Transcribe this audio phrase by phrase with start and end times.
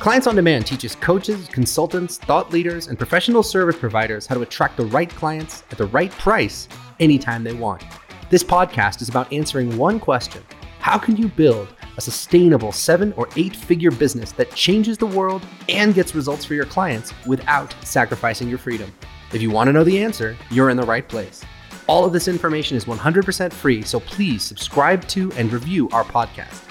[0.00, 4.76] Clients on Demand teaches coaches, consultants, thought leaders, and professional service providers how to attract
[4.76, 6.68] the right clients at the right price
[7.00, 7.82] anytime they want.
[8.30, 10.44] This podcast is about answering one question
[10.78, 15.42] How can you build a sustainable seven or eight figure business that changes the world
[15.68, 18.92] and gets results for your clients without sacrificing your freedom?
[19.32, 21.42] If you want to know the answer, you're in the right place.
[21.88, 26.67] All of this information is 100% free, so please subscribe to and review our podcast.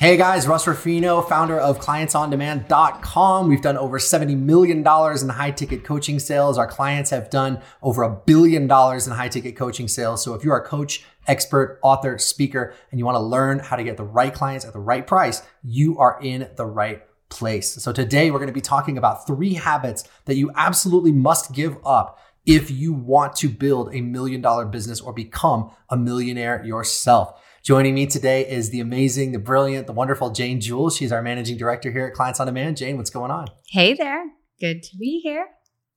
[0.00, 3.48] Hey guys, Russ Ruffino, founder of ClientsOnDemand.com.
[3.48, 6.58] We've done over $70 million in high ticket coaching sales.
[6.58, 10.22] Our clients have done over a billion dollars in high ticket coaching sales.
[10.22, 13.84] So if you're a coach, expert, author, speaker, and you want to learn how to
[13.84, 17.72] get the right clients at the right price, you are in the right place.
[17.74, 21.78] So today we're going to be talking about three habits that you absolutely must give
[21.86, 27.40] up if you want to build a million dollar business or become a millionaire yourself.
[27.64, 30.94] Joining me today is the amazing, the brilliant, the wonderful Jane Jules.
[30.94, 32.76] She's our managing director here at Clients on Demand.
[32.76, 33.46] Jane, what's going on?
[33.70, 34.22] Hey there.
[34.60, 35.46] Good to be here.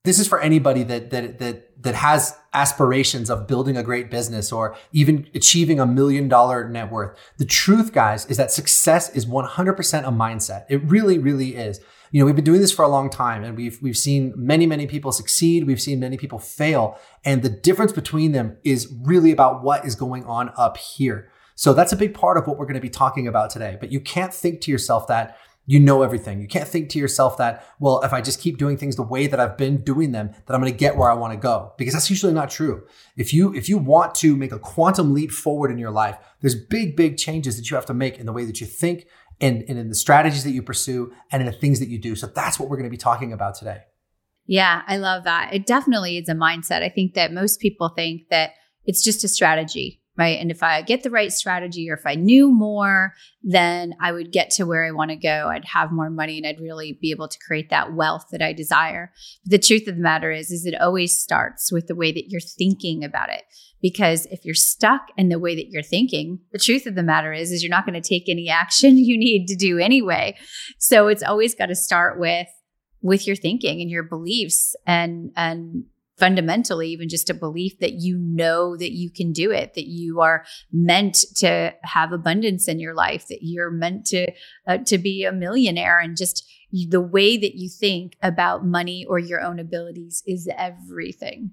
[0.02, 4.50] This is for anybody that that that that has aspirations of building a great business
[4.50, 7.18] or even achieving a million dollar net worth.
[7.36, 10.64] The truth, guys, is that success is 100% a mindset.
[10.70, 11.80] It really, really is.
[12.12, 14.64] You know, we've been doing this for a long time and we've we've seen many,
[14.64, 19.32] many people succeed, we've seen many people fail, and the difference between them is really
[19.32, 21.30] about what is going on up here.
[21.58, 23.76] So that's a big part of what we're going to be talking about today.
[23.80, 26.40] But you can't think to yourself that you know everything.
[26.40, 29.26] You can't think to yourself that, well, if I just keep doing things the way
[29.26, 31.72] that I've been doing them, that I'm going to get where I want to go.
[31.76, 32.86] Because that's usually not true.
[33.16, 36.54] If you, if you want to make a quantum leap forward in your life, there's
[36.54, 39.08] big, big changes that you have to make in the way that you think
[39.40, 42.14] and, and in the strategies that you pursue and in the things that you do.
[42.14, 43.80] So that's what we're going to be talking about today.
[44.46, 45.52] Yeah, I love that.
[45.52, 46.84] It definitely is a mindset.
[46.84, 48.52] I think that most people think that
[48.84, 50.40] it's just a strategy right?
[50.40, 54.32] And if I get the right strategy or if I knew more, then I would
[54.32, 55.48] get to where I want to go.
[55.48, 58.52] I'd have more money and I'd really be able to create that wealth that I
[58.52, 59.12] desire.
[59.44, 62.30] But the truth of the matter is is it always starts with the way that
[62.30, 63.44] you're thinking about it.
[63.80, 67.32] Because if you're stuck in the way that you're thinking, the truth of the matter
[67.32, 70.36] is is you're not going to take any action you need to do anyway.
[70.78, 72.48] So it's always got to start with
[73.00, 75.84] with your thinking and your beliefs and and
[76.18, 80.20] fundamentally even just a belief that you know that you can do it that you
[80.20, 84.26] are meant to have abundance in your life that you're meant to
[84.66, 85.98] uh, to be a millionaire.
[85.98, 91.52] And just the way that you think about money or your own abilities is everything.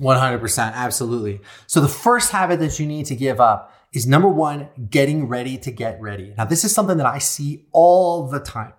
[0.00, 1.40] 100% absolutely.
[1.66, 5.58] So the first habit that you need to give up is number 1 getting ready
[5.58, 6.34] to get ready.
[6.36, 8.74] Now this is something that i see all the time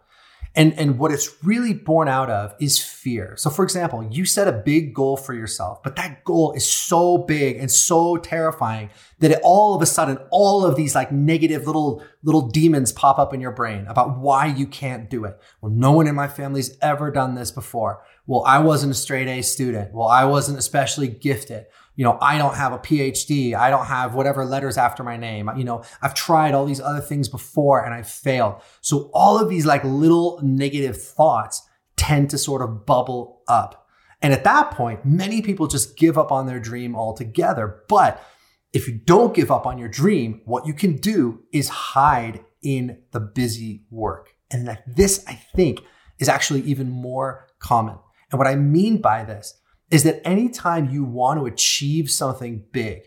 [0.55, 3.35] and, and what it's really born out of is fear.
[3.37, 7.19] So, for example, you set a big goal for yourself, but that goal is so
[7.19, 8.89] big and so terrifying
[9.19, 13.19] that it, all of a sudden, all of these like negative little, little demons pop
[13.19, 15.39] up in your brain about why you can't do it.
[15.61, 18.01] Well, no one in my family's ever done this before.
[18.29, 19.93] Well, I wasn't a straight A student.
[19.93, 21.65] Well, I wasn't especially gifted
[21.99, 23.53] you know, I don't have a PhD.
[23.55, 25.49] I don't have whatever letters after my name.
[25.57, 28.61] You know, I've tried all these other things before and I failed.
[28.79, 31.61] So all of these like little negative thoughts
[31.97, 33.85] tend to sort of bubble up.
[34.21, 37.83] And at that point, many people just give up on their dream altogether.
[37.89, 38.23] But
[38.71, 43.01] if you don't give up on your dream, what you can do is hide in
[43.11, 44.35] the busy work.
[44.49, 45.81] And that this, I think,
[46.17, 47.97] is actually even more common.
[48.31, 49.59] And what I mean by this
[49.89, 53.01] is that anytime you want to achieve something big,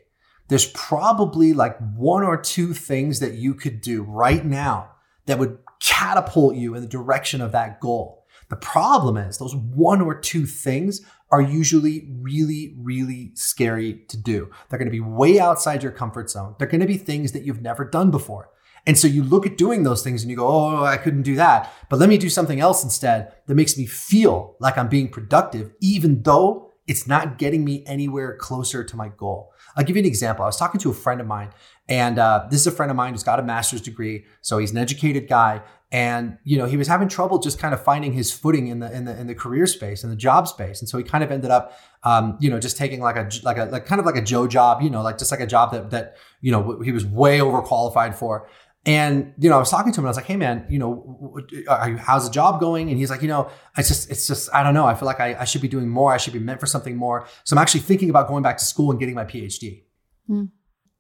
[0.49, 4.91] there's probably like one or two things that you could do right now
[5.27, 8.25] that would catapult you in the direction of that goal.
[8.51, 11.01] The problem is those one or two things
[11.31, 14.51] are usually really, really scary to do.
[14.69, 16.55] They're going to be way outside your comfort zone.
[16.59, 18.51] They're going to be things that you've never done before.
[18.87, 21.37] And so you look at doing those things and you go, Oh, I couldn't do
[21.37, 21.73] that.
[21.89, 25.73] But let me do something else instead that makes me feel like I'm being productive,
[25.81, 29.53] even though it's not getting me anywhere closer to my goal.
[29.77, 30.45] I'll give you an example.
[30.45, 31.51] I was talking to a friend of mine,
[31.89, 34.73] and uh, this is a friend of mine who's got a master's degree, so he's
[34.73, 38.33] an educated guy, and you know he was having trouble just kind of finding his
[38.33, 40.99] footing in the in the in the career space in the job space, and so
[40.99, 43.87] he kind of ended up, um, you know, just taking like a like a like
[43.87, 46.17] kind of like a Joe job, you know, like just like a job that that
[46.41, 48.49] you know he was way overqualified for,
[48.85, 50.79] and you know, I was talking to him and I was like, "Hey, man, you
[50.79, 51.65] know, you,
[51.99, 53.49] how's the job going?" And he's like, "You know,
[53.79, 54.87] it's just, it's just, I don't know.
[54.87, 56.13] I feel like I, I, should be doing more.
[56.13, 57.29] I should be meant for something more.
[57.45, 59.85] So I'm actually thinking about going back to school and getting my PhD."
[60.29, 60.51] Mm.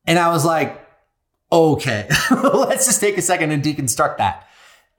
[0.06, 0.86] And I was like,
[1.50, 4.46] "Okay, let's just take a second and deconstruct that.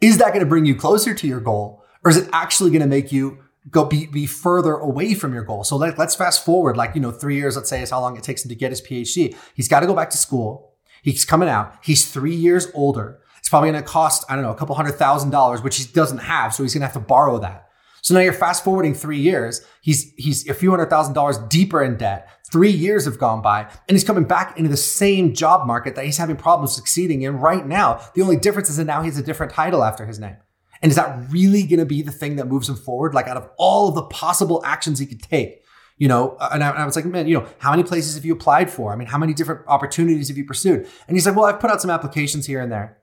[0.02, 2.82] Is that going to bring you closer to your goal, or is it actually going
[2.82, 3.38] to make you
[3.70, 7.02] go be, be further away from your goal?" So let, let's fast forward, like you
[7.02, 7.56] know, three years.
[7.56, 9.38] Let's say is how long it takes him to get his PhD.
[9.54, 10.73] He's got to go back to school
[11.04, 11.76] He's coming out.
[11.84, 13.20] He's three years older.
[13.38, 15.86] It's probably going to cost, I don't know, a couple hundred thousand dollars, which he
[15.94, 16.54] doesn't have.
[16.54, 17.68] So he's going to have to borrow that.
[18.02, 19.66] So now you're fast forwarding three years.
[19.82, 22.30] He's, he's a few hundred thousand dollars deeper in debt.
[22.52, 26.06] Three years have gone by and he's coming back into the same job market that
[26.06, 28.02] he's having problems succeeding in right now.
[28.14, 30.38] The only difference is that now he has a different title after his name.
[30.82, 33.14] And is that really going to be the thing that moves him forward?
[33.14, 35.63] Like out of all of the possible actions he could take,
[35.98, 38.34] you know, and I, I, was like, man, you know, how many places have you
[38.34, 38.92] applied for?
[38.92, 40.88] I mean, how many different opportunities have you pursued?
[41.08, 42.98] And he's like, well, I've put out some applications here and there.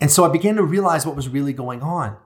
[0.00, 2.16] And so I began to realize what was really going on.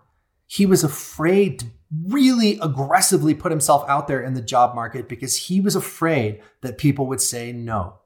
[0.46, 1.66] He was afraid to
[2.08, 6.78] really aggressively put himself out there in the job market because he was afraid that
[6.78, 7.98] people would say no.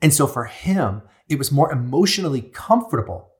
[0.00, 3.31] And so for him, it was more emotionally comfortable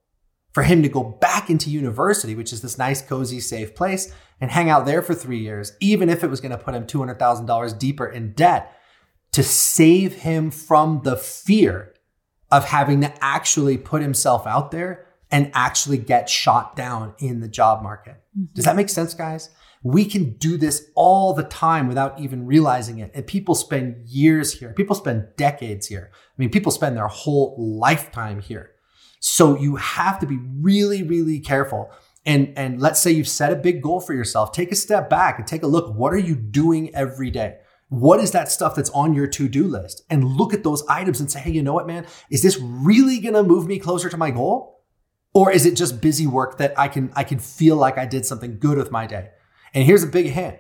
[0.53, 4.51] for him to go back into university, which is this nice, cozy, safe place, and
[4.51, 7.79] hang out there for three years, even if it was going to put him $200,000
[7.79, 8.77] deeper in debt
[9.33, 11.95] to save him from the fear
[12.51, 17.49] of having to actually put himself out there and actually get shot down in the
[17.49, 18.23] job market.
[18.39, 18.53] Mm-hmm.
[18.55, 19.49] Does that make sense, guys?
[19.83, 23.11] We can do this all the time without even realizing it.
[23.15, 24.73] And people spend years here.
[24.75, 26.11] People spend decades here.
[26.13, 28.72] I mean, people spend their whole lifetime here.
[29.25, 31.93] So you have to be really, really careful.
[32.27, 34.51] And, and let's say you've set a big goal for yourself.
[34.51, 35.95] Take a step back and take a look.
[35.95, 37.59] What are you doing every day?
[37.89, 40.03] What is that stuff that's on your to do list?
[40.11, 42.05] And look at those items and say, hey, you know what, man?
[42.31, 44.83] Is this really going to move me closer to my goal?
[45.35, 48.27] Or is it just busy work that I can, I can feel like I did
[48.27, 49.31] something good with my day?
[49.73, 50.59] And here's a big hint.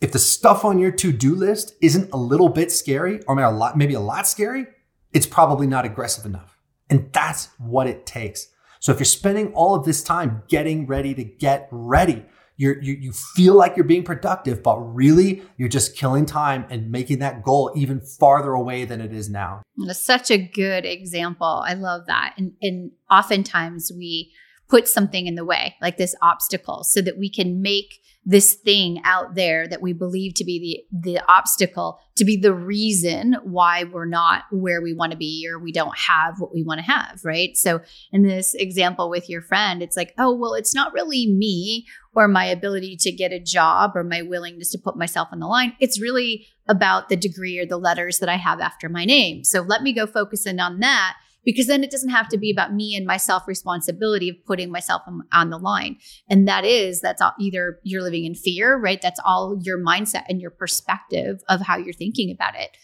[0.00, 3.50] If the stuff on your to-do list isn't a little bit scary or maybe a
[3.50, 4.68] lot, maybe a lot scary,
[5.12, 6.55] it's probably not aggressive enough.
[6.88, 8.48] And that's what it takes.
[8.80, 12.24] So if you're spending all of this time getting ready to get ready,
[12.56, 17.18] you, you feel like you're being productive, but really you're just killing time and making
[17.18, 19.62] that goal even farther away than it is now.
[19.76, 21.62] That's such a good example.
[21.66, 22.34] I love that.
[22.38, 24.32] And, and oftentimes we
[24.68, 29.00] put something in the way, like this obstacle, so that we can make this thing
[29.04, 33.84] out there that we believe to be the the obstacle to be the reason why
[33.84, 36.84] we're not where we want to be or we don't have what we want to
[36.84, 37.56] have right?
[37.56, 37.80] So
[38.12, 42.26] in this example with your friend it's like oh well it's not really me or
[42.26, 45.76] my ability to get a job or my willingness to put myself on the line.
[45.78, 49.44] It's really about the degree or the letters that i have after my name.
[49.44, 52.50] So let me go focus in on that because then it doesn't have to be
[52.50, 55.02] about me and my self responsibility of putting myself
[55.32, 55.96] on, the line.
[56.28, 59.00] And that is, that's all, either you're living in fear, right?
[59.00, 62.76] That's all your mindset and your perspective of how you're thinking about it.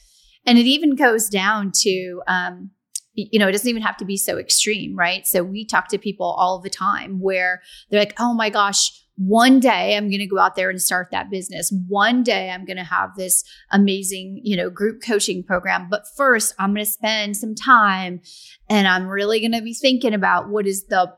[0.47, 2.71] And it even goes down to, um,
[3.15, 5.27] you know, it doesn't even have to be so extreme, right?
[5.27, 9.61] So we talk to people all the time where they're like, oh my gosh, one
[9.61, 11.73] day I'm going to go out there and start that business.
[11.87, 15.89] One day I'm going to have this amazing, you know, group coaching program.
[15.91, 18.21] But first, I'm going to spend some time
[18.69, 21.13] and I'm really going to be thinking about what is the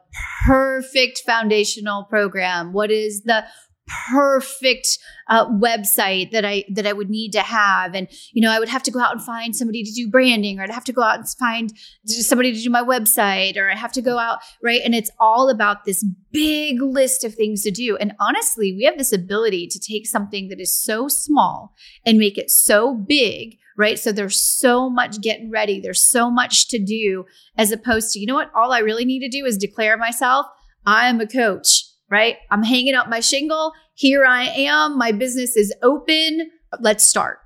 [0.46, 2.73] perfect foundational program?
[2.73, 3.44] What is the
[3.86, 4.98] perfect
[5.28, 8.69] uh, website that I that I would need to have, and you know I would
[8.69, 11.02] have to go out and find somebody to do branding, or I'd have to go
[11.02, 11.72] out and find
[12.04, 15.48] somebody to do my website, or I have to go out right, and it's all
[15.48, 17.96] about this big list of things to do.
[17.96, 22.38] And honestly, we have this ability to take something that is so small and make
[22.38, 23.98] it so big right?
[23.98, 25.81] So there's so much getting ready.
[25.81, 27.25] There's so much to do
[27.58, 28.52] as opposed to, you know what?
[28.54, 30.46] All I really need to do is declare myself.
[30.86, 31.83] I am a coach
[32.15, 32.37] right?
[32.53, 33.73] I'm hanging up my shingle.
[33.94, 34.97] Here I am.
[34.97, 36.49] My business is open.
[36.81, 37.39] Let's start.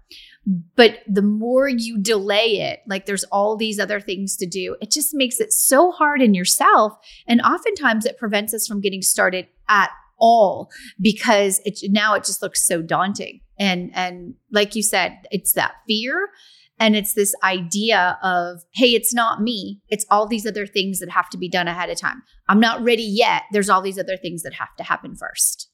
[0.77, 4.91] But the more you delay it, like there's all these other things to do, it
[4.91, 6.93] just makes it so hard in yourself.
[7.27, 10.71] And oftentimes it prevents us from getting started at all
[11.01, 13.41] because it now it just looks so daunting.
[13.59, 16.29] And and like you said, it's that fear
[16.79, 19.81] and it's this idea of, hey, it's not me.
[19.89, 22.23] It's all these other things that have to be done ahead of time.
[22.49, 23.43] I'm not ready yet.
[23.53, 25.71] There's all these other things that have to happen first.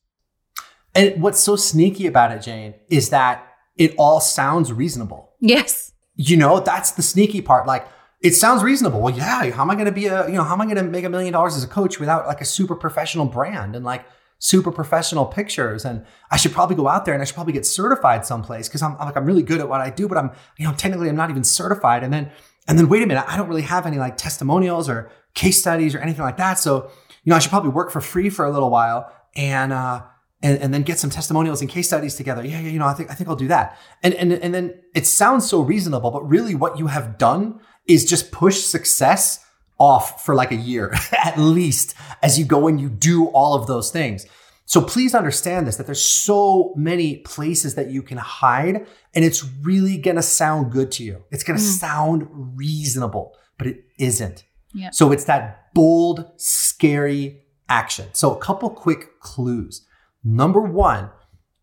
[0.95, 3.47] And what's so sneaky about it, Jane, is that
[3.77, 5.33] it all sounds reasonable.
[5.41, 5.93] Yes.
[6.17, 7.67] You know, that's the sneaky part.
[7.67, 7.89] Like,
[8.21, 9.01] it sounds reasonable.
[9.01, 10.77] Well, yeah, how am I going to be a, you know, how am I going
[10.77, 13.77] to make a million dollars as a coach without like a super professional brand?
[13.77, 14.07] And like,
[14.45, 17.65] super professional pictures and I should probably go out there and I should probably get
[17.65, 20.33] certified someplace because I'm, I'm, like I'm really good at what I do, but I'm
[20.59, 22.05] you know technically I'm not even certified.
[22.05, 22.31] And then
[22.69, 25.95] and then wait a minute, I don't really have any like testimonials or case studies
[25.95, 26.59] or anything like that.
[26.59, 26.91] So
[27.23, 30.03] you know I should probably work for free for a little while and uh
[30.43, 32.45] and, and then get some testimonials and case studies together.
[32.45, 33.79] Yeah, yeah, you know I think I think I'll do that.
[34.03, 38.05] And and and then it sounds so reasonable, but really what you have done is
[38.05, 39.44] just push success
[39.79, 43.67] off for like a year at least as you go and you do all of
[43.67, 44.27] those things.
[44.67, 49.45] So please understand this that there's so many places that you can hide and it's
[49.63, 51.23] really going to sound good to you.
[51.31, 51.79] It's going to mm.
[51.79, 54.45] sound reasonable, but it isn't.
[54.73, 54.91] Yeah.
[54.91, 58.09] So it's that bold, scary action.
[58.13, 59.87] So a couple quick clues.
[60.25, 61.11] Number one,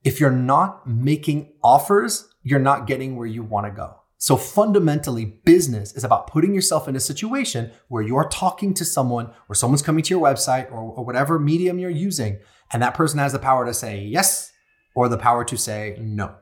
[0.03, 4.00] if you're not making offers, you're not getting where you want to go.
[4.22, 8.86] So fundamentally, business is about putting yourself in a situation where you are talking to
[8.86, 12.38] someone or someone's coming to your website or, or whatever medium you're using,
[12.72, 14.51] and that person has the power to say yes
[14.94, 16.36] or the power to say no.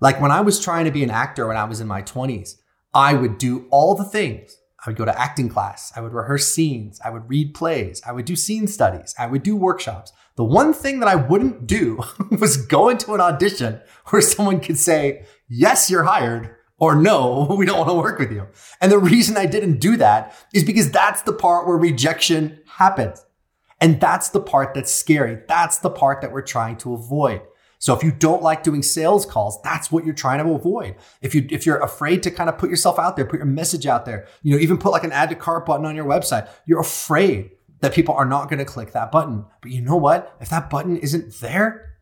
[0.00, 2.56] Like when I was trying to be an actor when I was in my 20s,
[2.92, 4.54] I would do all the things.
[4.84, 5.90] I would go to acting class.
[5.96, 7.00] I would rehearse scenes.
[7.02, 8.02] I would read plays.
[8.06, 9.14] I would do scene studies.
[9.18, 10.12] I would do workshops.
[10.36, 12.02] The one thing that I wouldn't do
[12.38, 17.66] was go into an audition where someone could say, yes, you're hired or no, we
[17.66, 18.46] don't want to work with you.
[18.80, 23.24] And the reason I didn't do that is because that's the part where rejection happens.
[23.80, 25.38] And that's the part that's scary.
[25.46, 27.42] That's the part that we're trying to avoid.
[27.78, 30.96] So if you don't like doing sales calls, that's what you're trying to avoid.
[31.22, 33.86] If you if you're afraid to kind of put yourself out there, put your message
[33.86, 36.48] out there, you know, even put like an add to cart button on your website,
[36.66, 39.44] you're afraid that people are not going to click that button.
[39.62, 40.36] But you know what?
[40.40, 41.94] If that button isn't there,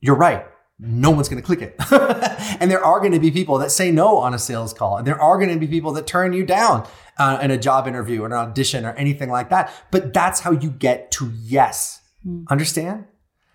[0.00, 0.46] you're right.
[0.78, 1.74] No one's going to click it.
[2.60, 4.98] and there are going to be people that say no on a sales call.
[4.98, 6.86] And there are going to be people that turn you down
[7.18, 9.72] uh, in a job interview or an audition or anything like that.
[9.90, 12.02] But that's how you get to yes.
[12.26, 12.44] Mm.
[12.50, 13.06] Understand?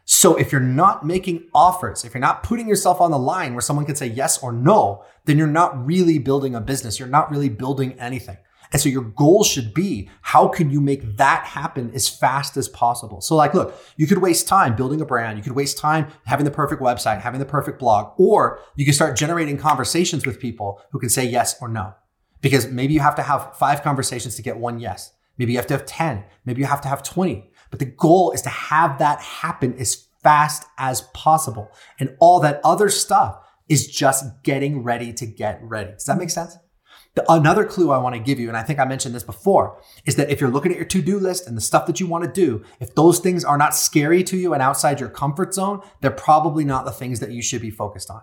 [0.05, 3.61] So if you're not making offers, if you're not putting yourself on the line where
[3.61, 6.99] someone can say yes or no, then you're not really building a business.
[6.99, 8.37] You're not really building anything.
[8.71, 12.69] And so your goal should be how can you make that happen as fast as
[12.69, 13.19] possible?
[13.19, 15.37] So, like, look, you could waste time building a brand.
[15.37, 18.93] You could waste time having the perfect website, having the perfect blog, or you can
[18.93, 21.93] start generating conversations with people who can say yes or no.
[22.39, 25.11] Because maybe you have to have five conversations to get one yes.
[25.37, 26.23] Maybe you have to have 10.
[26.45, 27.51] Maybe you have to have 20.
[27.69, 31.71] But the goal is to have that happen as fast as possible.
[31.99, 35.91] And all that other stuff is just getting ready to get ready.
[35.91, 36.57] Does that make sense?
[37.15, 39.81] The, another clue I want to give you, and I think I mentioned this before,
[40.05, 42.07] is that if you're looking at your to do list and the stuff that you
[42.07, 45.53] want to do, if those things are not scary to you and outside your comfort
[45.53, 48.21] zone, they're probably not the things that you should be focused on.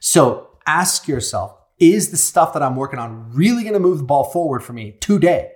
[0.00, 4.04] So ask yourself, is the stuff that I'm working on really going to move the
[4.04, 5.52] ball forward for me today?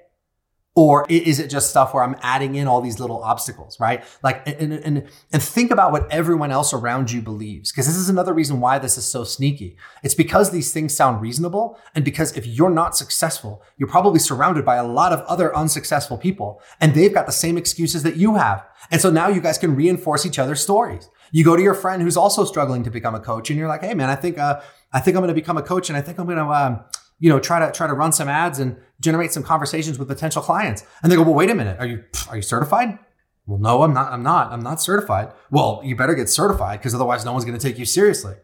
[0.75, 4.03] Or is it just stuff where I'm adding in all these little obstacles, right?
[4.23, 7.71] Like, and, and, and think about what everyone else around you believes.
[7.71, 9.77] Because this is another reason why this is so sneaky.
[10.03, 11.79] It's because these things sound reasonable.
[11.95, 16.17] And because if you're not successful, you're probably surrounded by a lot of other unsuccessful
[16.17, 16.63] people.
[16.81, 18.67] And they've got the same excuses that you have.
[18.91, 21.11] And so now you guys can reinforce each other's stories.
[21.33, 23.83] You go to your friend who's also struggling to become a coach and you're like,
[23.83, 26.01] Hey man, I think, uh, I think I'm going to become a coach and I
[26.01, 26.85] think I'm going to, um,
[27.23, 30.43] you know, try to try to run some ads and generate some conversations with potential
[30.43, 30.85] clients.
[31.03, 32.99] And they go, well, wait a minute, are you are you certified?
[33.47, 34.13] Well, no, I'm not.
[34.13, 34.51] I'm not.
[34.51, 35.33] I'm not certified.
[35.49, 38.35] Well, you better get certified because otherwise, no one's going to take you seriously.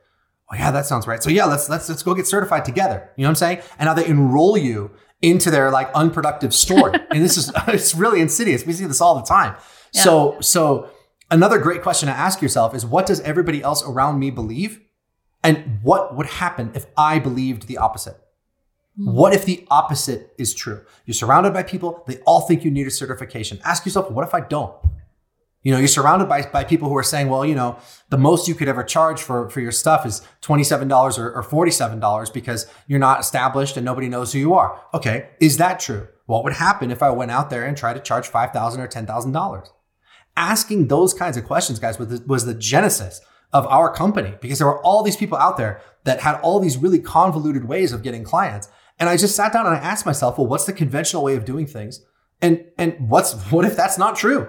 [0.53, 1.21] Oh yeah, that sounds right.
[1.21, 3.11] So yeah, let's let's let's go get certified together.
[3.17, 3.63] You know what I'm saying?
[3.81, 4.93] And now they enroll you
[5.23, 6.93] into their like unproductive story.
[7.11, 8.65] and this is it's really insidious.
[8.65, 9.57] We see this all the time.
[9.93, 10.03] Yeah.
[10.03, 10.89] So so
[11.33, 14.81] another great question to ask yourself is what does everybody else around me believe?
[15.43, 18.17] And what would happen if I believed the opposite?
[18.99, 19.13] Hmm.
[19.13, 20.85] What if the opposite is true?
[21.07, 23.61] You're surrounded by people, they all think you need a certification.
[23.65, 24.75] Ask yourself, what if I don't?
[25.63, 27.79] You know, you're surrounded by, by people who are saying, well, you know,
[28.11, 32.33] the most you could ever charge for, for your stuff is $27 or, or $47
[32.33, 34.81] because you're not established and nobody knows who you are.
[34.95, 35.29] Okay.
[35.41, 36.07] Is that true?
[36.27, 39.69] What would happen if I went out there and tried to charge $5,000 or $10,000?
[40.37, 43.21] Asking those kinds of questions, guys, was the, was the genesis
[43.53, 46.77] of our company because there were all these people out there that had all these
[46.77, 48.69] really convoluted ways of getting clients.
[48.99, 51.45] And I just sat down and I asked myself, well, what's the conventional way of
[51.45, 52.05] doing things?
[52.41, 54.49] And, and what's, what if that's not true?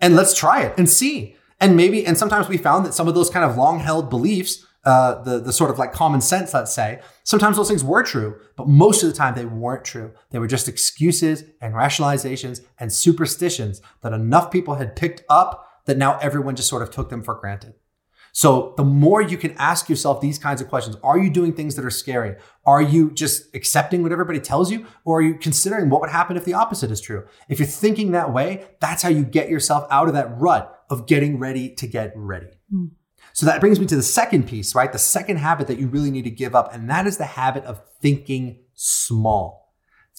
[0.00, 1.36] And let's try it and see.
[1.60, 4.64] And maybe, and sometimes we found that some of those kind of long held beliefs,
[4.84, 8.38] uh, the, the sort of like common sense, let's say, sometimes those things were true,
[8.56, 10.12] but most of the time they weren't true.
[10.30, 15.96] They were just excuses and rationalizations and superstitions that enough people had picked up that
[15.96, 17.74] now everyone just sort of took them for granted.
[18.36, 21.74] So the more you can ask yourself these kinds of questions, are you doing things
[21.74, 22.36] that are scary?
[22.66, 24.84] Are you just accepting what everybody tells you?
[25.06, 27.24] Or are you considering what would happen if the opposite is true?
[27.48, 31.06] If you're thinking that way, that's how you get yourself out of that rut of
[31.06, 32.48] getting ready to get ready.
[32.70, 32.90] Mm.
[33.32, 34.92] So that brings me to the second piece, right?
[34.92, 37.64] The second habit that you really need to give up, and that is the habit
[37.64, 39.72] of thinking small.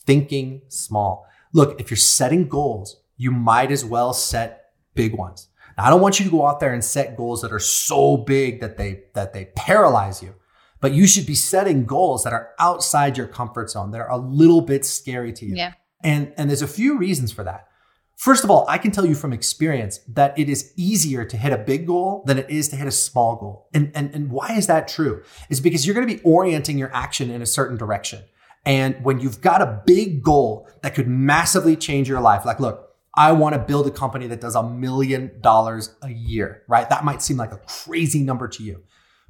[0.08, 1.28] Thinking small.
[1.54, 5.50] Look, if you're setting goals, you might as well set big ones.
[5.78, 8.18] Now, I don't want you to go out there and set goals that are so
[8.18, 10.34] big that they that they paralyze you.
[10.80, 14.18] But you should be setting goals that are outside your comfort zone, that are a
[14.18, 15.56] little bit scary to you.
[15.56, 15.74] Yeah.
[16.04, 17.68] And and there's a few reasons for that.
[18.16, 21.54] First of all, I can tell you from experience that it is easier to hit
[21.54, 23.68] a big goal than it is to hit a small goal.
[23.76, 25.22] And, and, and why is that true?
[25.52, 28.24] Is because you're going to be orienting your action in a certain direction.
[28.66, 32.87] And when you've got a big goal that could massively change your life, like, look,
[33.18, 36.88] I want to build a company that does a million dollars a year, right?
[36.88, 38.84] That might seem like a crazy number to you.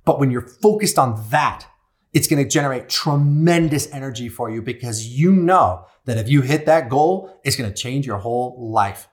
[0.03, 1.65] But when you're focused on that,
[2.13, 6.65] it's going to generate tremendous energy for you because you know that if you hit
[6.65, 9.07] that goal, it's going to change your whole life.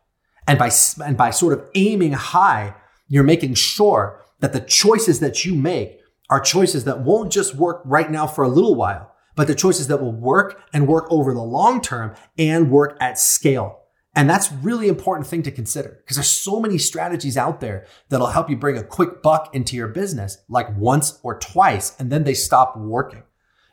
[0.48, 0.70] And by,
[1.04, 2.74] and by sort of aiming high,
[3.08, 6.00] you're making sure that the choices that you make
[6.30, 9.86] are choices that won't just work right now for a little while, but the choices
[9.88, 13.83] that will work and work over the long term and work at scale.
[14.16, 18.28] And that's really important thing to consider because there's so many strategies out there that'll
[18.28, 22.24] help you bring a quick buck into your business like once or twice and then
[22.24, 23.24] they stop working.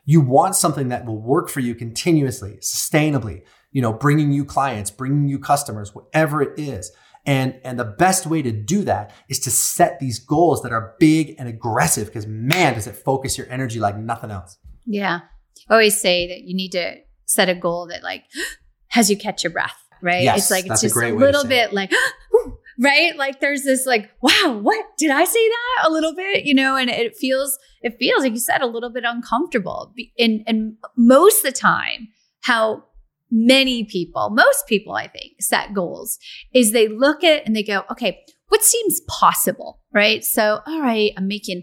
[0.04, 4.90] You want something that will work for you continuously, sustainably, you know, bringing you clients,
[4.90, 6.90] bringing you customers, whatever it is.
[7.24, 10.96] And, and the best way to do that is to set these goals that are
[10.98, 14.58] big and aggressive because man, does it focus your energy like nothing else.
[14.86, 15.20] Yeah.
[15.68, 16.96] I always say that you need to
[17.26, 18.24] set a goal that like
[18.88, 20.22] has you catch your breath right?
[20.22, 21.92] Yes, it's like it's just a, a little bit like
[22.80, 23.16] right?
[23.16, 25.88] Like there's this like, wow, what did I say that?
[25.88, 28.90] A little bit, you know, and it feels it feels like you said a little
[28.90, 29.94] bit uncomfortable.
[30.18, 32.08] And and most of the time,
[32.42, 32.84] how
[33.30, 36.18] many people, most people I think, set goals
[36.52, 40.22] is they look at and they go, okay, what seems possible, right?
[40.22, 41.62] So, all right, I'm making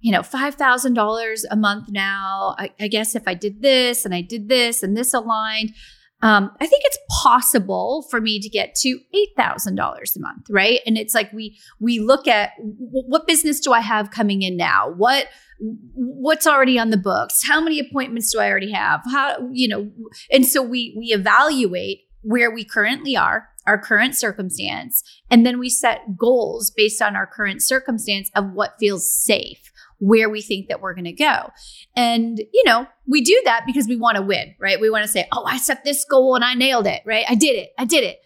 [0.00, 2.54] you know, $5,000 a month now.
[2.56, 5.70] I, I, guess if I did this and I did this and this aligned,
[6.20, 10.46] um, I think it's possible for me to get to eight thousand dollars a month,
[10.50, 10.80] right?
[10.84, 14.56] And it's like we we look at w- what business do I have coming in
[14.56, 14.90] now?
[14.90, 15.28] What
[15.94, 17.40] what's already on the books?
[17.46, 19.00] How many appointments do I already have?
[19.10, 19.90] How you know?
[20.32, 25.70] And so we we evaluate where we currently are, our current circumstance, and then we
[25.70, 30.80] set goals based on our current circumstance of what feels safe where we think that
[30.80, 31.50] we're going to go.
[31.96, 34.80] And, you know, we do that because we want to win, right?
[34.80, 37.24] We want to say, oh, I set this goal and I nailed it, right?
[37.28, 37.70] I did it.
[37.78, 38.18] I did it.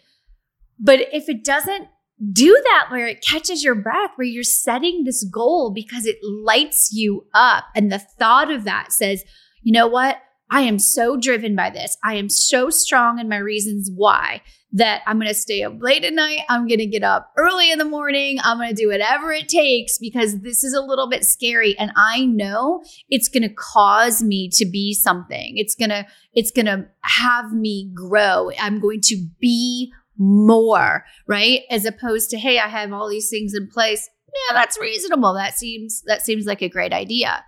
[0.79, 1.87] But if it doesn't
[2.31, 6.91] do that where it catches your breath, where you're setting this goal because it lights
[6.93, 9.23] you up, and the thought of that says,
[9.61, 10.17] you know what?
[10.53, 11.97] I am so driven by this.
[12.03, 16.03] I am so strong in my reasons why that I'm going to stay up late
[16.03, 16.41] at night.
[16.47, 18.37] I'm going to get up early in the morning.
[18.43, 21.91] I'm going to do whatever it takes because this is a little bit scary and
[21.95, 25.57] I know it's going to cause me to be something.
[25.57, 28.51] It's going to it's going to have me grow.
[28.59, 31.61] I'm going to be more, right?
[31.71, 34.07] As opposed to hey, I have all these things in place.
[34.27, 35.33] Yeah, that's reasonable.
[35.33, 37.43] That seems that seems like a great idea.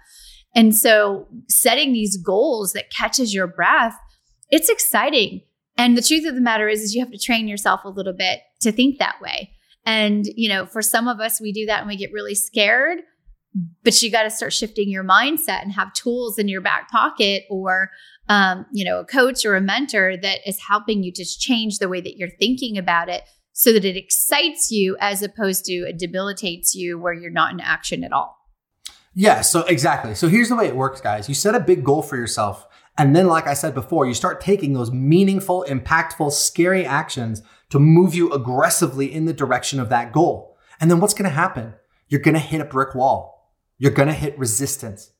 [0.56, 3.96] And so setting these goals that catches your breath,
[4.50, 5.42] it's exciting
[5.78, 8.14] and the truth of the matter is, is you have to train yourself a little
[8.14, 9.52] bit to think that way.
[9.86, 13.00] And, you know, for some of us, we do that and we get really scared,
[13.84, 17.44] but you got to start shifting your mindset and have tools in your back pocket
[17.50, 17.92] or,
[18.30, 21.90] um, you know, a coach or a mentor that is helping you to change the
[21.90, 26.00] way that you're thinking about it so that it excites you as opposed to it
[26.00, 28.38] debilitates you where you're not in action at all.
[29.16, 30.14] Yeah, so exactly.
[30.14, 31.28] So here's the way it works, guys.
[31.28, 34.40] You set a big goal for yourself and then, like I said before, you start
[34.40, 40.14] taking those meaningful, impactful, scary actions to move you aggressively in the direction of that
[40.14, 40.58] goal.
[40.80, 41.74] And then what's going to happen?
[42.08, 43.52] You're going to hit a brick wall.
[43.78, 45.12] You're going to hit resistance.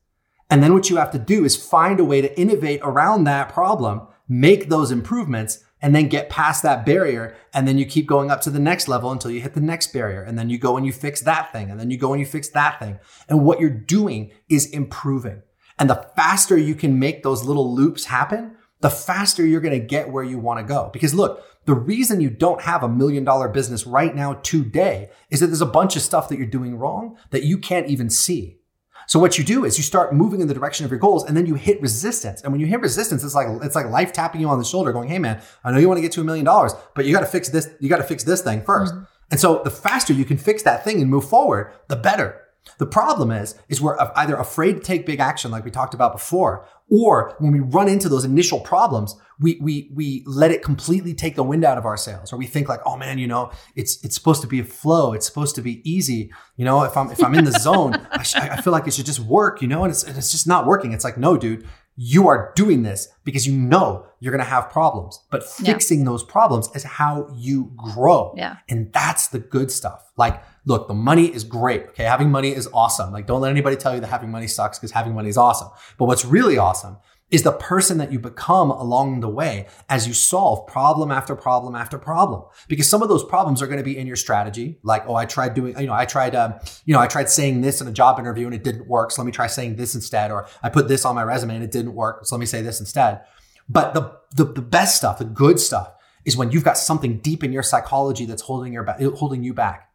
[0.48, 3.52] And then what you have to do is find a way to innovate around that
[3.52, 7.36] problem, make those improvements, and then get past that barrier.
[7.52, 9.92] And then you keep going up to the next level until you hit the next
[9.92, 10.22] barrier.
[10.22, 11.70] And then you go and you fix that thing.
[11.70, 12.98] And then you go and you fix that thing.
[13.28, 15.42] And what you're doing is improving.
[15.78, 19.86] And the faster you can make those little loops happen, the faster you're going to
[19.86, 20.90] get where you want to go.
[20.92, 25.40] Because look, the reason you don't have a million dollar business right now today is
[25.40, 28.58] that there's a bunch of stuff that you're doing wrong that you can't even see.
[29.06, 31.36] So what you do is you start moving in the direction of your goals and
[31.36, 32.42] then you hit resistance.
[32.42, 34.92] And when you hit resistance, it's like it's like life tapping you on the shoulder
[34.92, 37.12] going, "Hey man, I know you want to get to a million dollars, but you
[37.12, 39.04] got to fix this you got to fix this thing 1st mm-hmm.
[39.30, 42.42] And so the faster you can fix that thing and move forward, the better.
[42.78, 46.12] The problem is, is we're either afraid to take big action, like we talked about
[46.12, 51.14] before, or when we run into those initial problems, we we we let it completely
[51.14, 53.50] take the wind out of our sails, or we think like, oh man, you know,
[53.74, 56.84] it's it's supposed to be a flow, it's supposed to be easy, you know.
[56.84, 59.20] If I'm if I'm in the zone, I, sh- I feel like it should just
[59.20, 60.92] work, you know, and it's and it's just not working.
[60.92, 64.70] It's like, no, dude, you are doing this because you know you're going to have
[64.70, 66.04] problems, but fixing yeah.
[66.06, 68.34] those problems is how you grow.
[68.36, 68.56] Yeah.
[68.68, 70.12] And that's the good stuff.
[70.16, 71.86] Like look, the money is great.
[71.88, 72.04] Okay.
[72.04, 73.12] Having money is awesome.
[73.12, 75.68] Like, don't let anybody tell you that having money sucks because having money is awesome.
[75.96, 76.98] But what's really awesome
[77.30, 81.74] is the person that you become along the way as you solve problem after problem
[81.74, 82.42] after problem.
[82.68, 84.78] Because some of those problems are going to be in your strategy.
[84.82, 87.62] Like, oh, I tried doing, you know, I tried, um, you know, I tried saying
[87.62, 89.10] this in a job interview and it didn't work.
[89.10, 90.30] So let me try saying this instead.
[90.30, 92.26] Or I put this on my resume and it didn't work.
[92.26, 93.22] So let me say this instead.
[93.68, 95.92] But the, the, the best stuff, the good stuff
[96.24, 99.52] is when you've got something deep in your psychology that's holding your back, holding you
[99.52, 99.85] back.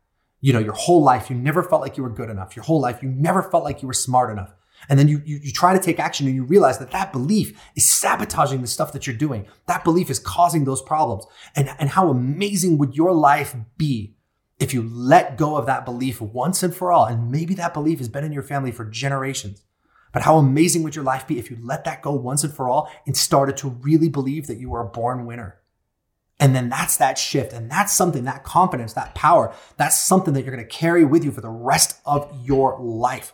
[0.42, 2.56] You know, your whole life, you never felt like you were good enough.
[2.56, 4.54] Your whole life, you never felt like you were smart enough.
[4.90, 7.60] And then you, you, you try to take action and you realize that that belief
[7.76, 9.48] is sabotaging the stuff that you're doing.
[9.68, 11.26] That belief is causing those problems.
[11.56, 14.16] And, and how amazing would your life be
[14.60, 17.06] if you let go of that belief once and for all?
[17.06, 19.64] And maybe that belief has been in your family for generations.
[20.12, 22.68] But how amazing would your life be if you let that go once and for
[22.68, 25.61] all and started to really believe that you were a born winner?
[26.42, 27.54] And then that's that shift.
[27.54, 31.24] And that's something, that confidence, that power, that's something that you're going to carry with
[31.24, 33.34] you for the rest of your life.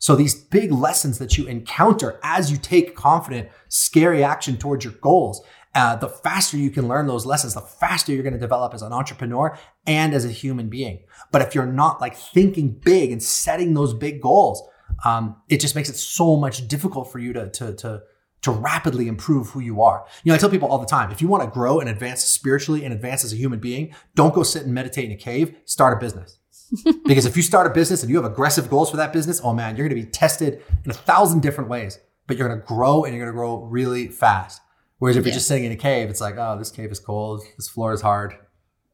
[0.00, 4.94] So these big lessons that you encounter as you take confident, scary action towards your
[4.94, 5.40] goals,
[5.74, 8.82] uh, the faster you can learn those lessons, the faster you're going to develop as
[8.82, 11.00] an entrepreneur and as a human being.
[11.30, 14.66] But if you're not like thinking big and setting those big goals,
[15.04, 18.02] um, it just makes it so much difficult for you to, to, to,
[18.42, 20.04] to rapidly improve who you are.
[20.22, 22.24] You know, I tell people all the time, if you want to grow and advance
[22.24, 25.56] spiritually and advance as a human being, don't go sit and meditate in a cave,
[25.64, 26.38] start a business
[27.06, 29.52] because if you start a business and you have aggressive goals for that business, oh
[29.52, 32.66] man, you're going to be tested in a thousand different ways, but you're going to
[32.66, 34.60] grow and you're going to grow really fast.
[34.98, 35.28] Whereas if yeah.
[35.28, 37.42] you're just sitting in a cave, it's like, oh, this cave is cold.
[37.56, 38.34] This floor is hard.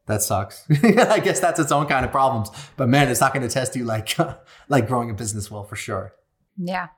[0.06, 0.64] That sucks.
[0.82, 2.50] I guess that's its own kind of problems.
[2.76, 4.16] But man, it's not going to test you like,
[4.68, 6.14] like growing a business will for sure.
[6.58, 6.88] Yeah.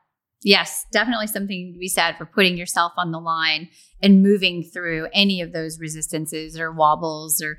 [0.43, 3.69] Yes, definitely something to be said for putting yourself on the line
[4.01, 7.57] and moving through any of those resistances or wobbles or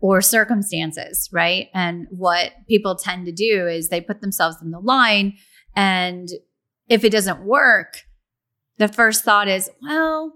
[0.00, 1.68] or circumstances, right?
[1.72, 5.38] And what people tend to do is they put themselves on the line.
[5.74, 6.28] And
[6.88, 8.02] if it doesn't work,
[8.76, 10.34] the first thought is, well,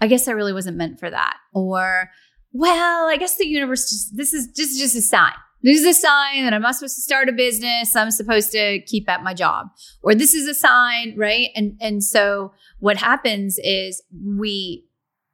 [0.00, 1.36] I guess I really wasn't meant for that.
[1.54, 2.10] Or,
[2.52, 5.32] well, I guess the universe just, this is just, just a sign.
[5.62, 7.96] This is a sign that I'm not supposed to start a business.
[7.96, 9.68] I'm supposed to keep at my job.
[10.02, 11.48] Or this is a sign, right?
[11.56, 14.86] And, and so what happens is we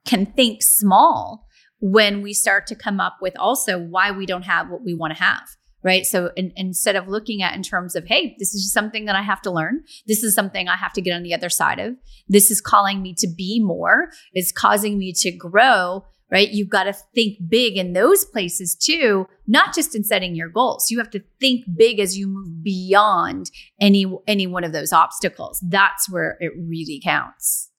[0.05, 1.45] can think small
[1.79, 5.15] when we start to come up with also why we don't have what we want
[5.15, 5.47] to have
[5.83, 9.15] right so in, instead of looking at in terms of hey this is something that
[9.15, 11.79] i have to learn this is something i have to get on the other side
[11.79, 11.95] of
[12.27, 16.03] this is calling me to be more it's causing me to grow
[16.35, 20.49] right you've got to think big in those places too not just in setting your
[20.49, 24.93] goals you have to think big as you move beyond any any one of those
[24.93, 27.71] obstacles that's where it really counts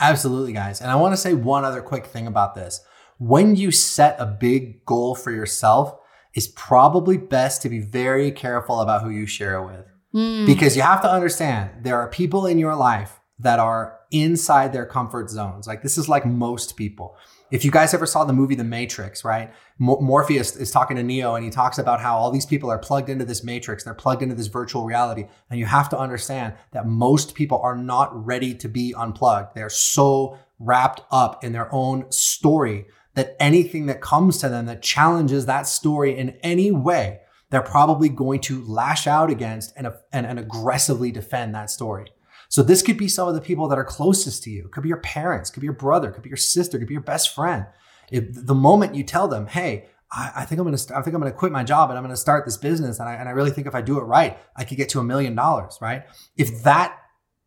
[0.00, 2.80] absolutely guys and i want to say one other quick thing about this
[3.18, 5.96] when you set a big goal for yourself,
[6.34, 9.86] it's probably best to be very careful about who you share it with.
[10.14, 10.46] Mm.
[10.46, 14.86] Because you have to understand there are people in your life that are inside their
[14.86, 15.66] comfort zones.
[15.66, 17.16] Like this is like most people.
[17.54, 19.54] If you guys ever saw the movie The Matrix, right?
[19.78, 23.08] Morpheus is talking to Neo and he talks about how all these people are plugged
[23.08, 23.84] into this matrix.
[23.84, 25.26] They're plugged into this virtual reality.
[25.48, 29.54] And you have to understand that most people are not ready to be unplugged.
[29.54, 34.82] They're so wrapped up in their own story that anything that comes to them that
[34.82, 40.26] challenges that story in any way, they're probably going to lash out against and, and,
[40.26, 42.06] and aggressively defend that story.
[42.48, 44.66] So this could be some of the people that are closest to you.
[44.66, 46.94] It could be your parents, could be your brother, could be your sister, could be
[46.94, 47.66] your best friend.
[48.10, 51.20] If the moment you tell them, "Hey, I, I think I'm gonna, I think I'm
[51.20, 53.50] gonna quit my job and I'm gonna start this business, and I, and I really
[53.50, 56.04] think if I do it right, I could get to a million dollars," right?
[56.36, 56.98] If that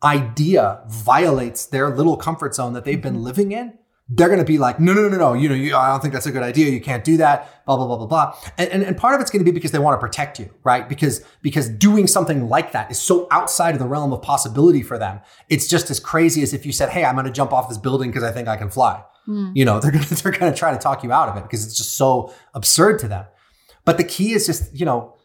[0.04, 3.24] idea violates their little comfort zone that they've been mm-hmm.
[3.24, 3.78] living in,
[4.10, 6.14] they're going to be like, no, no, no, no, you know, you, I don't think
[6.14, 6.70] that's a good idea.
[6.70, 8.38] You can't do that, blah, blah, blah, blah, blah.
[8.58, 10.50] And, and, and part of it's going to be because they want to protect you,
[10.64, 10.88] right?
[10.88, 14.98] Because, because doing something like that is so outside of the realm of possibility for
[14.98, 15.20] them.
[15.50, 17.78] It's just as crazy as if you said, Hey, I'm going to jump off this
[17.78, 19.04] building because I think I can fly.
[19.28, 19.52] Mm.
[19.54, 21.44] You know, they're going to, they're going to try to talk you out of it
[21.44, 23.26] because it's just so absurd to them.
[23.84, 25.16] But the key is just, you know,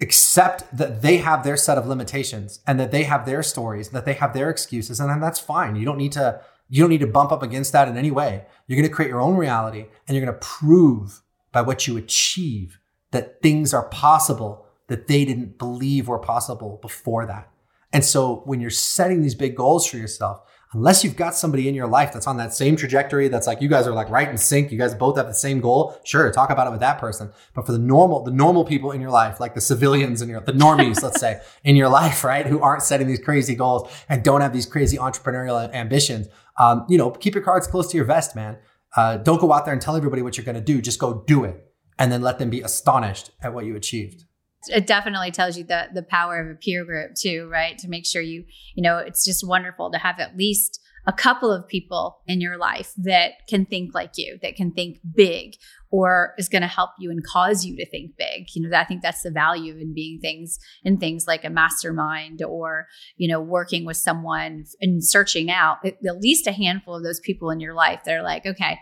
[0.00, 4.04] accept that they have their set of limitations and that they have their stories, that
[4.04, 5.00] they have their excuses.
[5.00, 5.76] And then that's fine.
[5.76, 8.44] You don't need to, you don't need to bump up against that in any way.
[8.66, 11.96] You're going to create your own reality and you're going to prove by what you
[11.96, 12.78] achieve
[13.12, 17.50] that things are possible that they didn't believe were possible before that.
[17.92, 20.40] And so when you're setting these big goals for yourself,
[20.76, 23.68] unless you've got somebody in your life that's on that same trajectory, that's like you
[23.68, 26.50] guys are like right in sync, you guys both have the same goal, sure, talk
[26.50, 27.32] about it with that person.
[27.54, 30.42] But for the normal, the normal people in your life, like the civilians in your,
[30.42, 34.22] the normies, let's say, in your life, right, who aren't setting these crazy goals and
[34.22, 38.06] don't have these crazy entrepreneurial ambitions, um, you know, keep your cards close to your
[38.06, 38.58] vest, man.
[38.94, 40.82] Uh, don't go out there and tell everybody what you're going to do.
[40.82, 44.25] Just go do it, and then let them be astonished at what you achieved.
[44.68, 47.76] It definitely tells you the the power of a peer group too, right?
[47.78, 51.52] To make sure you, you know, it's just wonderful to have at least a couple
[51.52, 55.54] of people in your life that can think like you, that can think big
[55.90, 58.46] or is going to help you and cause you to think big.
[58.54, 62.42] You know, I think that's the value in being things in things like a mastermind
[62.42, 67.20] or, you know, working with someone and searching out at least a handful of those
[67.20, 68.78] people in your life that are like, okay,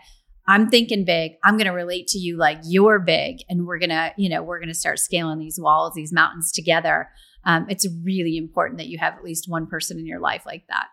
[0.47, 1.33] I'm thinking big.
[1.43, 4.43] I'm going to relate to you like you're big and we're going to, you know,
[4.43, 7.09] we're going to start scaling these walls, these mountains together.
[7.43, 10.65] Um, it's really important that you have at least one person in your life like
[10.69, 10.87] that.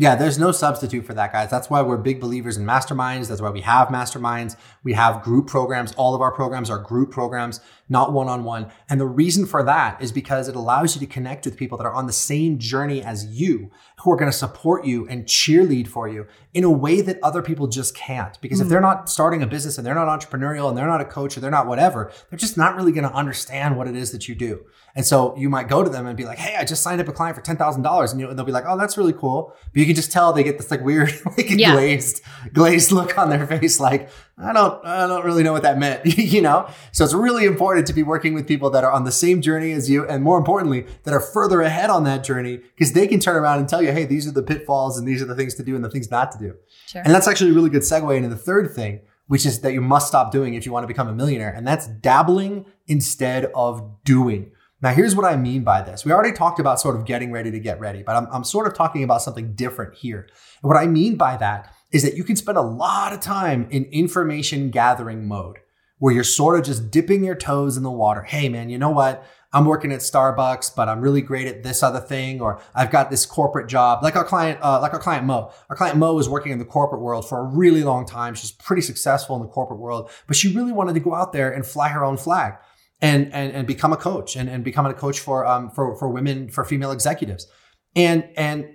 [0.00, 1.50] Yeah, there's no substitute for that, guys.
[1.50, 3.26] That's why we're big believers in masterminds.
[3.26, 4.54] That's why we have masterminds.
[4.84, 5.92] We have group programs.
[5.94, 8.70] All of our programs are group programs, not one on one.
[8.88, 11.84] And the reason for that is because it allows you to connect with people that
[11.84, 15.88] are on the same journey as you, who are going to support you and cheerlead
[15.88, 18.40] for you in a way that other people just can't.
[18.40, 18.62] Because mm.
[18.62, 21.36] if they're not starting a business and they're not entrepreneurial and they're not a coach
[21.36, 24.28] or they're not whatever, they're just not really going to understand what it is that
[24.28, 24.64] you do.
[24.94, 27.08] And so you might go to them and be like, Hey, I just signed up
[27.08, 28.12] a client for $10,000.
[28.12, 29.54] And, they'll be like, Oh, that's really cool.
[29.72, 31.72] But you can just tell they get this like weird, like yeah.
[31.72, 33.78] glazed, glazed look on their face.
[33.78, 36.68] Like, I don't, I don't really know what that meant, you know?
[36.92, 39.72] So it's really important to be working with people that are on the same journey
[39.72, 40.06] as you.
[40.06, 43.58] And more importantly, that are further ahead on that journey because they can turn around
[43.58, 45.74] and tell you, Hey, these are the pitfalls and these are the things to do
[45.74, 46.54] and the things not to do.
[46.86, 47.02] Sure.
[47.04, 49.80] And that's actually a really good segue into the third thing, which is that you
[49.80, 51.52] must stop doing if you want to become a millionaire.
[51.52, 54.52] And that's dabbling instead of doing.
[54.80, 56.04] Now, here's what I mean by this.
[56.04, 58.68] We already talked about sort of getting ready to get ready, but I'm, I'm sort
[58.68, 60.28] of talking about something different here.
[60.62, 63.66] And what I mean by that is that you can spend a lot of time
[63.70, 65.58] in information gathering mode
[65.98, 68.22] where you're sort of just dipping your toes in the water.
[68.22, 69.24] Hey, man, you know what?
[69.52, 73.10] I'm working at Starbucks, but I'm really great at this other thing, or I've got
[73.10, 74.02] this corporate job.
[74.02, 75.50] Like our client, uh, like our client Mo.
[75.70, 78.34] Our client Mo was working in the corporate world for a really long time.
[78.34, 81.50] She's pretty successful in the corporate world, but she really wanted to go out there
[81.50, 82.54] and fly her own flag
[83.00, 86.08] and and and become a coach and, and become a coach for um for for
[86.08, 87.46] women for female executives
[87.94, 88.68] and and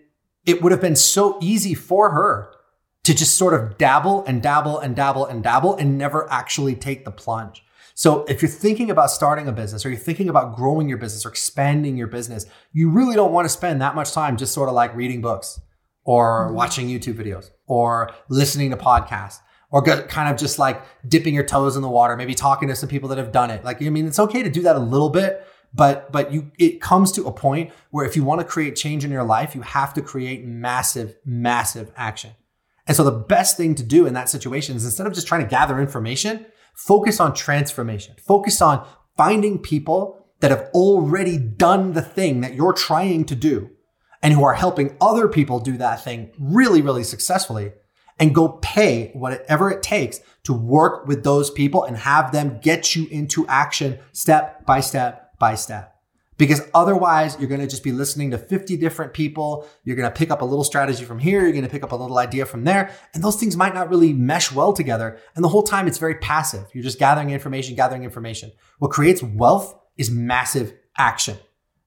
[0.45, 2.53] it would have been so easy for her
[3.03, 7.05] to just sort of dabble and dabble and dabble and dabble and never actually take
[7.05, 7.63] the plunge
[7.95, 11.25] so if you're thinking about starting a business or you're thinking about growing your business
[11.25, 14.69] or expanding your business you really don't want to spend that much time just sort
[14.69, 15.59] of like reading books
[16.03, 16.55] or mm-hmm.
[16.55, 19.39] watching youtube videos or listening to podcasts
[19.73, 22.87] or kind of just like dipping your toes in the water, maybe talking to some
[22.87, 23.65] people that have done it.
[23.65, 26.79] Like, I mean, it's okay to do that a little bit, but but you it
[26.79, 29.61] comes to a point where if you want to create change in your life, you
[29.61, 32.31] have to create massive, massive action.
[32.85, 35.41] And so the best thing to do in that situation is instead of just trying
[35.41, 38.15] to gather information, focus on transformation.
[38.25, 38.85] Focus on
[39.17, 43.69] finding people that have already done the thing that you're trying to do
[44.21, 47.71] and who are helping other people do that thing really, really successfully
[48.19, 52.95] and go pay whatever it takes to work with those people and have them get
[52.95, 55.92] you into action step by step by step.
[56.43, 59.65] Because otherwise, you're going to just be listening to 50 different people.
[59.85, 61.39] You're going to pick up a little strategy from here.
[61.43, 62.91] You're going to pick up a little idea from there.
[63.13, 65.17] And those things might not really mesh well together.
[65.35, 66.65] And the whole time, it's very passive.
[66.73, 68.51] You're just gathering information, gathering information.
[68.79, 71.37] What creates wealth is massive action.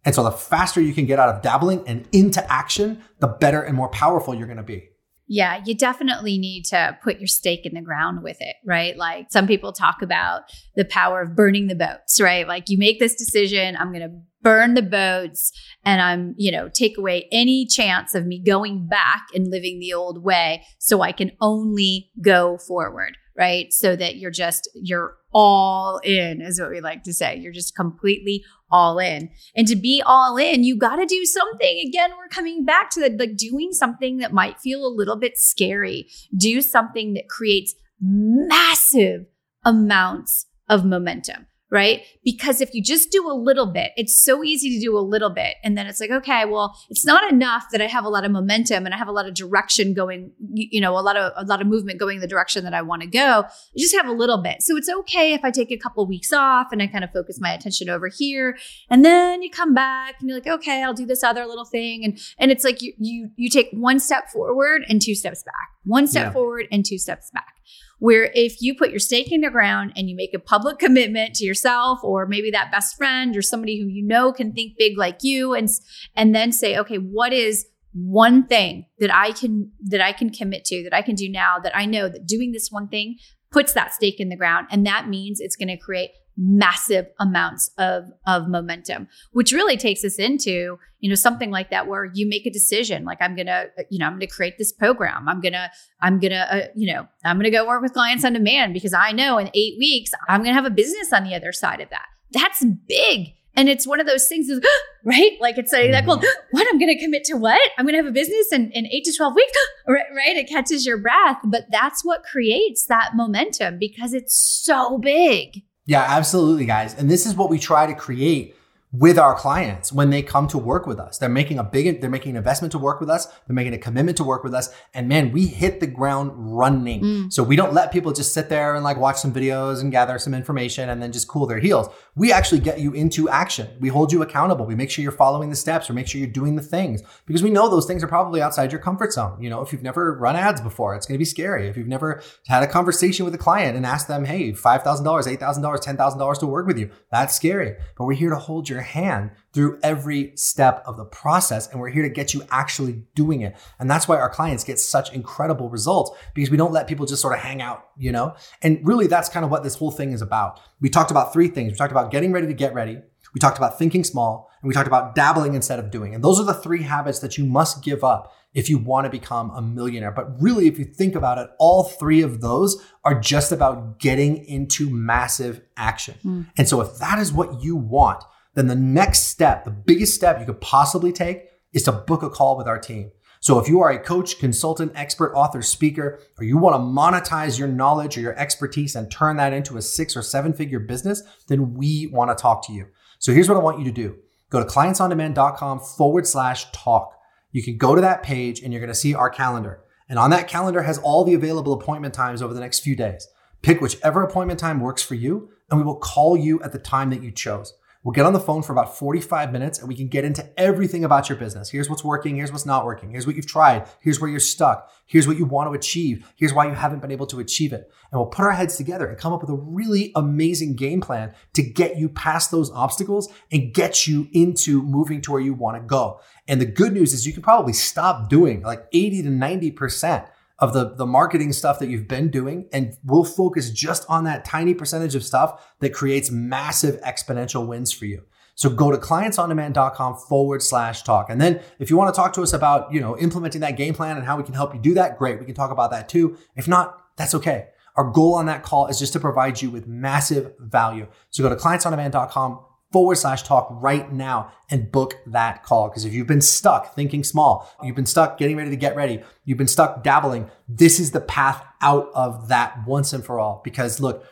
[0.07, 3.61] And so the faster you can get out of dabbling and into action, the better
[3.61, 4.89] and more powerful you're going to be.
[5.29, 8.97] Yeah, you definitely need to put your stake in the ground with it, right?
[8.97, 10.43] Like some people talk about
[10.77, 12.47] the power of burning the boats, right?
[12.47, 15.51] Like you make this decision, I'm going to burn the boats
[15.85, 19.93] and I'm, you know, take away any chance of me going back and living the
[19.93, 23.73] old way so I can only go forward, right?
[23.73, 27.37] So that you're just, you're all in, is what we like to say.
[27.37, 29.29] You're just completely all in.
[29.55, 31.85] And to be all in, you got to do something.
[31.87, 35.37] Again, we're coming back to the like doing something that might feel a little bit
[35.37, 36.09] scary.
[36.35, 39.27] Do something that creates massive
[39.63, 42.03] amounts of momentum right?
[42.25, 45.31] Because if you just do a little bit, it's so easy to do a little
[45.31, 45.57] bit.
[45.65, 48.31] And then it's like, okay, well, it's not enough that I have a lot of
[48.31, 51.45] momentum and I have a lot of direction going, you know, a lot of, a
[51.45, 53.45] lot of movement going the direction that I want to go.
[53.45, 54.63] I just have a little bit.
[54.63, 57.41] So it's okay if I take a couple weeks off and I kind of focus
[57.41, 58.57] my attention over here.
[58.89, 62.05] And then you come back and you're like, okay, I'll do this other little thing.
[62.05, 65.71] And, and it's like you, you, you take one step forward and two steps back,
[65.87, 66.33] one step yeah.
[66.33, 67.55] forward and two steps back
[67.99, 71.35] where if you put your stake in the ground and you make a public commitment
[71.35, 74.99] to yourself or maybe that best friend or somebody who you know can think big
[74.99, 75.69] like you and
[76.15, 80.65] and then say okay what is one thing that I can that I can commit
[80.67, 83.17] to that I can do now that I know that doing this one thing
[83.51, 87.71] puts that stake in the ground and that means it's going to create massive amounts
[87.79, 92.29] of of momentum which really takes us into you know something like that where you
[92.29, 95.71] make a decision like i'm gonna you know i'm gonna create this program i'm gonna
[96.03, 99.13] i'm gonna uh, you know i'm gonna go work with clients on demand because i
[99.13, 102.07] know in eight weeks i'm gonna have a business on the other side of that
[102.33, 104.63] that's big And it's one of those things, of,
[105.05, 105.33] right?
[105.41, 106.67] Like it's a, that called, what?
[106.69, 107.61] I'm going to commit to what?
[107.79, 109.53] I'm going to have a business in, in eight to 12 weeks,
[109.89, 110.37] right?
[110.37, 111.39] It catches your breath.
[111.43, 115.63] But that's what creates that momentum because it's so big.
[115.87, 116.95] Yeah, absolutely, guys.
[116.95, 118.57] And this is what we try to create
[118.99, 121.19] with our clients when they come to work with us.
[121.19, 123.27] They're making a big, they're making an investment to work with us.
[123.47, 124.71] They're making a commitment to work with us.
[124.95, 127.03] And man, we hit the ground running.
[127.03, 127.33] Mm.
[127.33, 130.19] So we don't let people just sit there and like watch some videos and gather
[130.19, 131.89] some information and then just cool their heels.
[132.15, 133.69] We actually get you into action.
[133.81, 134.65] We hold you accountable.
[134.65, 137.43] We make sure you're following the steps or make sure you're doing the things because
[137.43, 139.43] we know those things are probably outside your comfort zone.
[139.43, 141.69] You know, if you've never run ads before, it's going to be scary.
[141.69, 145.39] If you've never had a conversation with a client and asked them, Hey, $5,000, $8,000,
[145.39, 147.75] $10,000 to work with you, that's scary.
[147.99, 151.69] But we're here to hold your hand through every step of the process.
[151.69, 153.57] And we're here to get you actually doing it.
[153.79, 157.23] And that's why our clients get such incredible results because we don't let people just
[157.23, 158.35] sort of hang out, you know?
[158.63, 160.61] And really, that's kind of what this whole thing is about.
[160.81, 161.73] We talked about three things.
[161.73, 162.99] We talked about getting ready to get ready.
[163.35, 166.15] We talked about thinking small and we talked about dabbling instead of doing.
[166.15, 169.11] And those are the three habits that you must give up if you want to
[169.11, 170.11] become a millionaire.
[170.11, 174.45] But really, if you think about it, all three of those are just about getting
[174.47, 176.15] into massive action.
[176.25, 176.47] Mm.
[176.57, 178.25] And so if that is what you want,
[178.57, 182.31] then the next step, the biggest step you could possibly take is to book a
[182.31, 183.13] call with our team.
[183.41, 187.59] So if you are a coach, consultant, expert, author, speaker, or you want to monetize
[187.59, 191.23] your knowledge or your expertise and turn that into a six or seven figure business,
[191.49, 192.87] then we want to talk to you.
[193.19, 194.17] So here's what I want you to do.
[194.51, 197.13] Go to clientsondemand.com forward slash talk.
[197.53, 199.83] You can go to that page and you're going to see our calendar.
[200.09, 203.29] And on that calendar has all the available appointment times over the next few days.
[203.63, 207.11] Pick whichever appointment time works for you, and we will call you at the time
[207.11, 207.73] that you chose.
[208.07, 211.05] We'll get on the phone for about 45 minutes and we can get into everything
[211.05, 211.71] about your business.
[211.71, 212.37] Here's what's working.
[212.37, 213.11] Here's what's not working.
[213.11, 213.89] Here's what you've tried.
[214.01, 214.93] Here's where you're stuck.
[215.07, 216.33] Here's what you want to achieve.
[216.37, 217.91] Here's why you haven't been able to achieve it.
[218.13, 221.35] And we'll put our heads together and come up with a really amazing game plan
[221.55, 225.77] to get you past those obstacles and get you into moving to where you want
[225.77, 226.21] to go.
[226.47, 230.73] And the good news is you can probably stop doing like 80 to 90% of
[230.73, 232.69] the, the marketing stuff that you've been doing.
[232.73, 237.93] And we'll focus just on that tiny percentage of stuff that creates massive exponential wins
[237.93, 238.23] for you.
[238.55, 241.29] So go to clientsondemand.com forward slash talk.
[241.29, 243.93] And then if you want to talk to us about, you know, implementing that game
[243.93, 245.39] plan and how we can help you do that, great.
[245.39, 246.39] We can talk about that too.
[246.57, 247.67] If not, that's okay.
[247.97, 251.07] Our goal on that call is just to provide you with massive value.
[251.31, 252.61] So go to clientsondemand.com
[252.93, 255.89] forward slash talk right now and book that call.
[255.89, 259.23] Because if you've been stuck thinking small, you've been stuck getting ready to get ready,
[259.45, 263.61] you've been stuck dabbling, this is the path out of that once and for all.
[263.65, 264.25] Because look,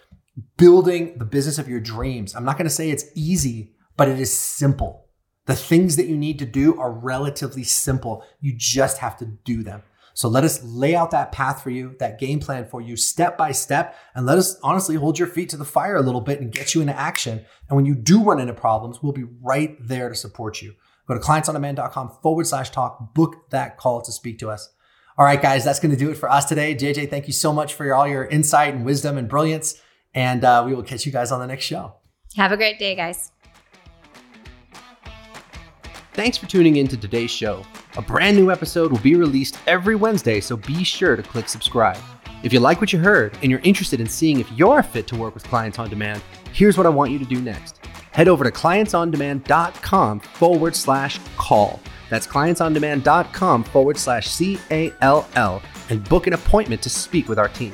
[0.56, 4.18] building the business of your dreams, I'm not going to say it's easy, but it
[4.18, 5.06] is simple.
[5.46, 8.24] The things that you need to do are relatively simple.
[8.40, 9.82] You just have to do them.
[10.14, 13.37] So let us lay out that path for you, that game plan for you step
[13.37, 16.40] by step, and let us honestly hold your feet to the fire a little bit
[16.40, 17.44] and get you into action.
[17.68, 20.74] And when you do run into problems, we'll be right there to support you.
[21.09, 24.72] Go to clientsondemand.com forward slash talk, book that call to speak to us.
[25.18, 26.74] All right, guys, that's going to do it for us today.
[26.74, 29.81] JJ, thank you so much for your, all your insight and wisdom and brilliance.
[30.14, 31.94] And uh, we will catch you guys on the next show.
[32.37, 33.31] Have a great day, guys.
[36.14, 37.64] Thanks for tuning in to today's show.
[37.96, 41.98] A brand new episode will be released every Wednesday, so be sure to click subscribe.
[42.44, 45.16] If you like what you heard and you're interested in seeing if you're fit to
[45.16, 46.22] work with clients on demand,
[46.53, 47.81] here's what I want you to do next.
[48.12, 51.81] Head over to clientsondemand.com forward slash call.
[52.11, 57.40] That's clientsondemand.com forward slash C A L L and book an appointment to speak with
[57.40, 57.72] our team.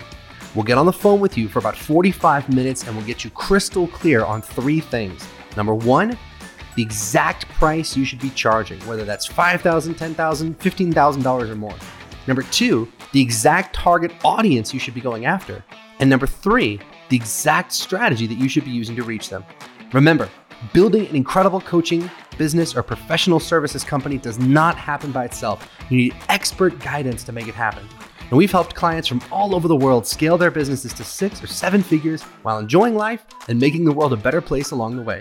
[0.54, 3.28] We'll get on the phone with you for about 45 minutes and we'll get you
[3.28, 5.28] crystal clear on three things.
[5.58, 6.16] Number one,
[6.76, 11.74] the exact price you should be charging, whether that's $5,000, $10,000, $15,000 or more.
[12.26, 15.64] Number two, the exact target audience you should be going after.
[15.98, 19.44] And number three, the exact strategy that you should be using to reach them.
[19.92, 20.28] Remember,
[20.72, 25.68] building an incredible coaching, business, or professional services company does not happen by itself.
[25.90, 27.86] You need expert guidance to make it happen.
[28.30, 31.48] And we've helped clients from all over the world scale their businesses to six or
[31.48, 35.20] seven figures while enjoying life and making the world a better place along the way.